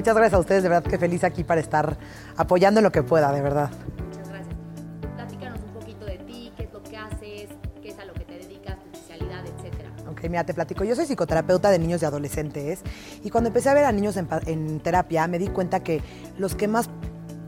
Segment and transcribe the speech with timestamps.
[0.00, 1.98] muchas gracias a ustedes, de verdad que feliz aquí para estar
[2.34, 3.68] apoyando en lo que pueda, de verdad.
[4.08, 4.54] Muchas gracias.
[5.14, 7.50] Platícanos un poquito de ti, qué es lo que haces,
[7.82, 9.90] qué es a lo que te dedicas, tu especialidad, etcétera.
[10.10, 10.84] Ok, mira, te platico.
[10.84, 12.80] Yo soy psicoterapeuta de niños y adolescentes
[13.22, 16.00] y cuando empecé a ver a niños en, en terapia me di cuenta que
[16.38, 16.88] los que más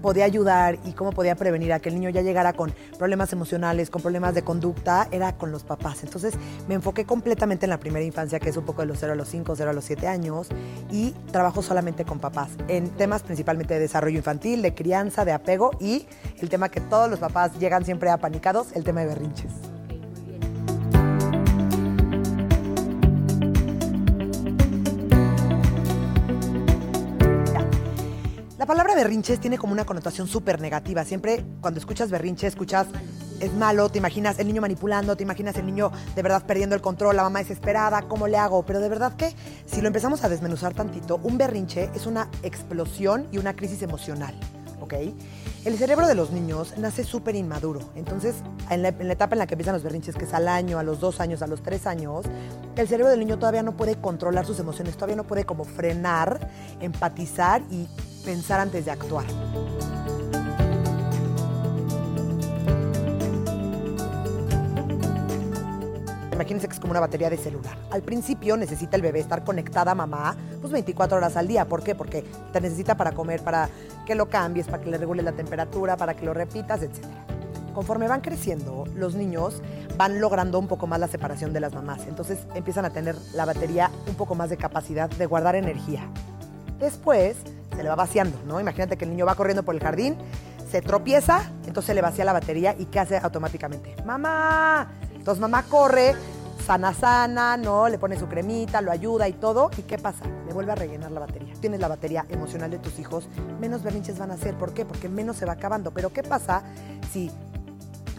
[0.03, 3.89] podía ayudar y cómo podía prevenir a que el niño ya llegara con problemas emocionales,
[3.89, 6.02] con problemas de conducta, era con los papás.
[6.02, 6.34] Entonces
[6.69, 9.16] me enfoqué completamente en la primera infancia, que es un poco de los 0 a
[9.16, 10.48] los 5, 0 a los 7 años,
[10.91, 15.70] y trabajo solamente con papás, en temas principalmente de desarrollo infantil, de crianza, de apego
[15.80, 16.07] y
[16.41, 19.71] el tema que todos los papás llegan siempre apanicados, el tema de berrinches.
[28.62, 31.05] La palabra berrinches tiene como una connotación súper negativa.
[31.05, 32.87] Siempre cuando escuchas berrinche, escuchas
[33.41, 36.80] es malo, te imaginas el niño manipulando, te imaginas el niño de verdad perdiendo el
[36.80, 38.65] control, la mamá desesperada, ¿cómo le hago?
[38.65, 39.35] Pero de verdad que
[39.66, 44.38] si lo empezamos a desmenuzar tantito, un berrinche es una explosión y una crisis emocional,
[44.80, 44.95] ¿ok?
[45.65, 47.80] El cerebro de los niños nace súper inmaduro.
[47.97, 48.37] Entonces,
[48.71, 50.79] en la, en la etapa en la que empiezan los berrinches, que es al año,
[50.79, 52.26] a los dos años, a los tres años,
[52.76, 56.49] el cerebro del niño todavía no puede controlar sus emociones, todavía no puede como frenar,
[56.80, 57.88] empatizar y
[58.23, 59.26] pensar antes de actuar.
[66.32, 67.76] Imagínense que es como una batería de celular.
[67.91, 71.66] Al principio necesita el bebé estar conectada a mamá pues 24 horas al día.
[71.66, 71.94] ¿Por qué?
[71.94, 73.69] Porque te necesita para comer, para
[74.06, 77.04] que lo cambies, para que le regules la temperatura, para que lo repitas, etc.
[77.75, 79.62] Conforme van creciendo, los niños
[79.97, 82.06] van logrando un poco más la separación de las mamás.
[82.09, 86.09] Entonces empiezan a tener la batería un poco más de capacidad de guardar energía.
[86.78, 87.36] Después
[87.76, 88.60] se le va vaciando, ¿no?
[88.60, 90.16] Imagínate que el niño va corriendo por el jardín,
[90.70, 93.94] se tropieza, entonces le vacía la batería y ¿qué hace automáticamente?
[94.04, 94.88] ¡Mamá!
[95.14, 96.14] Entonces mamá corre,
[96.66, 97.88] sana, sana, ¿no?
[97.88, 99.70] Le pone su cremita, lo ayuda y todo.
[99.76, 100.25] ¿Y qué pasa?
[100.47, 101.54] Le vuelve a rellenar la batería.
[101.60, 103.28] Tienes la batería emocional de tus hijos,
[103.60, 104.54] menos berrinches van a hacer.
[104.54, 104.84] ¿Por qué?
[104.84, 105.91] Porque menos se va acabando.
[105.92, 106.62] Pero ¿qué pasa
[107.12, 107.30] si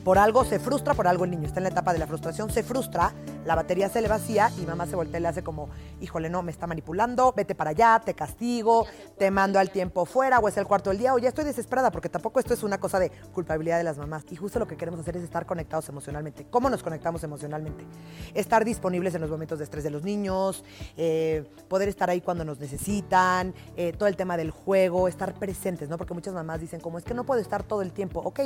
[0.04, 2.52] por algo se frustra, por algo el niño está en la etapa de la frustración,
[2.52, 3.14] se frustra,
[3.46, 5.70] la batería se le vacía y mamá se voltea y le hace como,
[6.02, 8.86] híjole, no, me está manipulando, vete para allá, te castigo,
[9.18, 11.92] te mando al tiempo fuera o es el cuarto del día o ya estoy desesperada
[11.92, 14.26] porque tampoco esto es una cosa de culpabilidad de las mamás.
[14.30, 16.46] Y justo lo que queremos hacer es estar conectados emocionalmente.
[16.50, 17.86] ¿Cómo nos conectamos emocionalmente?
[18.34, 20.64] Estar disponibles en los momentos de estrés de los niños,
[20.98, 25.90] eh, poder estar ahí cuando nos necesitan, eh, todo el tema del juego, estar presentes,
[25.90, 25.98] ¿no?
[25.98, 28.22] Porque muchas mamás dicen como, es que no puedo estar todo el tiempo.
[28.24, 28.40] Ok,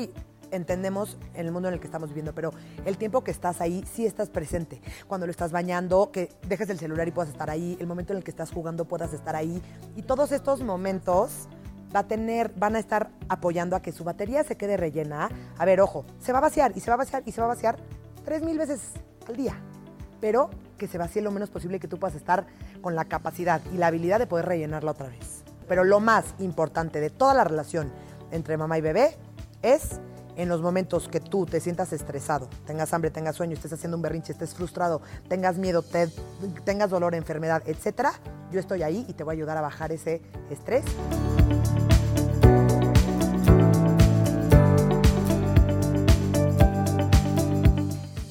[0.51, 2.51] entendemos en el mundo en el que estamos viviendo, pero
[2.85, 4.81] el tiempo que estás ahí, sí estás presente.
[5.07, 8.17] Cuando lo estás bañando, que dejes el celular y puedas estar ahí, el momento en
[8.17, 9.61] el que estás jugando puedas estar ahí.
[9.95, 11.47] Y todos estos momentos
[11.95, 15.29] va a tener, van a estar apoyando a que su batería se quede rellena.
[15.57, 17.45] A ver, ojo, se va a vaciar y se va a vaciar y se va
[17.45, 17.77] a vaciar
[18.25, 18.91] tres mil veces
[19.27, 19.59] al día.
[20.19, 22.45] Pero que se vacíe lo menos posible que tú puedas estar
[22.81, 25.43] con la capacidad y la habilidad de poder rellenarla otra vez.
[25.67, 27.91] Pero lo más importante de toda la relación
[28.31, 29.17] entre mamá y bebé
[29.61, 29.99] es
[30.37, 34.03] en los momentos que tú te sientas estresado, tengas hambre, tengas sueño, estés haciendo un
[34.03, 36.09] berrinche, estés frustrado, tengas miedo, te-
[36.63, 38.13] tengas dolor, enfermedad, etcétera,
[38.51, 40.21] yo estoy ahí y te voy a ayudar a bajar ese
[40.51, 40.85] estrés.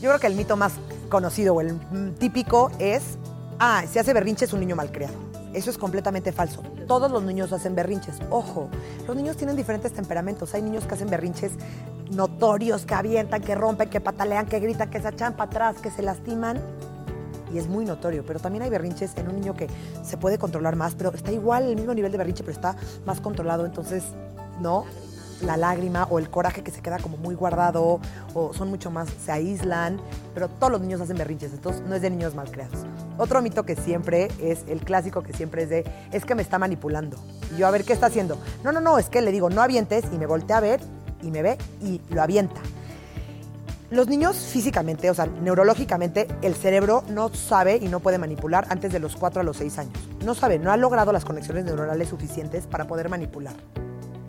[0.00, 0.74] Yo creo que el mito más
[1.08, 1.78] conocido o el
[2.18, 3.02] típico es,
[3.58, 5.14] ah, si hace berrinche es un niño malcriado.
[5.52, 6.62] Eso es completamente falso.
[6.86, 8.16] Todos los niños hacen berrinches.
[8.30, 8.68] Ojo,
[9.06, 10.54] los niños tienen diferentes temperamentos.
[10.54, 11.52] Hay niños que hacen berrinches
[12.10, 15.90] notorios, que avientan, que rompen, que patalean, que gritan, que se echan para atrás, que
[15.90, 16.60] se lastiman.
[17.52, 19.68] Y es muy notorio, pero también hay berrinches en un niño que
[20.02, 23.20] se puede controlar más, pero está igual el mismo nivel de berrinche, pero está más
[23.20, 23.64] controlado.
[23.64, 24.04] Entonces,
[24.60, 24.84] no,
[25.42, 28.00] la lágrima o el coraje que se queda como muy guardado
[28.34, 30.00] o son mucho más, se aíslan,
[30.34, 32.84] pero todos los niños hacen berrinches, entonces no es de niños mal creados.
[33.18, 36.58] Otro mito que siempre es el clásico que siempre es de, es que me está
[36.58, 37.16] manipulando.
[37.54, 38.38] Y yo a ver qué está haciendo.
[38.64, 40.80] No, no, no, es que le digo, no avientes y me voltea a ver
[41.22, 42.60] y me ve y lo avienta.
[43.90, 48.92] Los niños físicamente, o sea, neurológicamente, el cerebro no sabe y no puede manipular antes
[48.92, 50.08] de los 4 a los 6 años.
[50.24, 53.54] No sabe, no ha logrado las conexiones neuronales suficientes para poder manipular.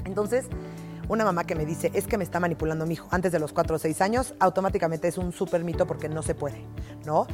[0.05, 0.45] Entonces,
[1.09, 3.51] una mamá que me dice, es que me está manipulando mi hijo antes de los
[3.51, 6.63] 4 o 6 años, automáticamente es un súper mito porque no se puede,
[7.05, 7.25] ¿no?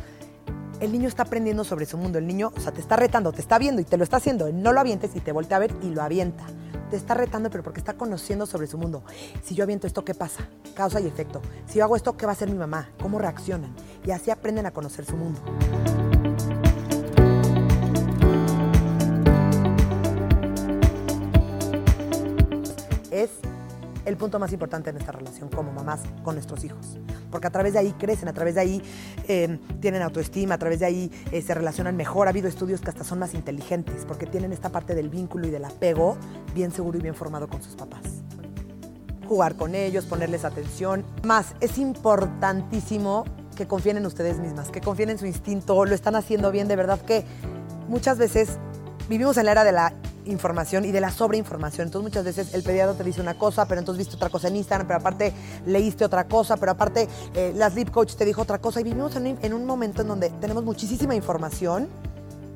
[0.80, 3.42] El niño está aprendiendo sobre su mundo, el niño, o sea, te está retando, te
[3.42, 5.74] está viendo y te lo está haciendo, no lo avientes y te voltea a ver
[5.82, 6.46] y lo avienta.
[6.94, 9.04] Te está retando, pero porque está conociendo sobre su mundo.
[9.42, 10.48] Si yo aviento esto, ¿qué pasa?
[10.76, 11.42] Causa y efecto.
[11.66, 12.88] Si yo hago esto, ¿qué va a hacer mi mamá?
[13.02, 13.74] ¿Cómo reaccionan?
[14.06, 15.42] Y así aprenden a conocer su mundo.
[23.10, 23.32] Es
[24.06, 27.00] el punto más importante en esta relación como mamás con nuestros hijos.
[27.34, 28.82] Porque a través de ahí crecen, a través de ahí
[29.28, 32.28] eh, tienen autoestima, a través de ahí eh, se relacionan mejor.
[32.28, 35.50] Ha habido estudios que hasta son más inteligentes, porque tienen esta parte del vínculo y
[35.50, 36.16] del apego
[36.54, 38.04] bien seguro y bien formado con sus papás.
[39.28, 41.04] Jugar con ellos, ponerles atención.
[41.24, 43.26] Más, es importantísimo
[43.58, 46.76] que confíen en ustedes mismas, que confíen en su instinto, lo están haciendo bien, de
[46.76, 47.26] verdad que
[47.88, 48.60] muchas veces
[49.10, 49.92] vivimos en la era de la
[50.26, 51.88] información y de la sobreinformación.
[51.88, 54.56] Entonces muchas veces el pediatra te dice una cosa, pero entonces viste otra cosa en
[54.58, 55.34] Instagram, pero aparte
[55.66, 59.16] leíste otra cosa, pero aparte eh, la sleep coach te dijo otra cosa y vivimos
[59.16, 61.88] en un, en un momento en donde tenemos muchísima información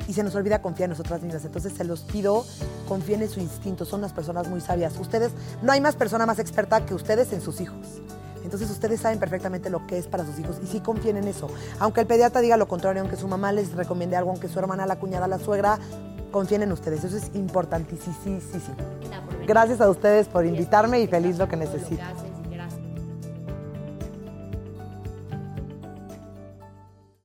[0.07, 1.43] y se nos olvida confiar en nosotras mismas.
[1.45, 2.45] Entonces se los pido,
[2.87, 4.97] confíen en su instinto, son unas personas muy sabias.
[4.97, 5.31] Ustedes,
[5.61, 8.01] no hay más persona más experta que ustedes en sus hijos.
[8.43, 11.49] Entonces ustedes saben perfectamente lo que es para sus hijos y sí confíen en eso.
[11.79, 14.85] Aunque el pediatra diga lo contrario, aunque su mamá les recomiende algo, aunque su hermana,
[14.85, 15.79] la cuñada, la suegra,
[16.31, 17.03] confíen en ustedes.
[17.03, 18.15] Eso es importantísimo.
[19.45, 22.26] Gracias a ustedes por invitarme y feliz lo que necesiten.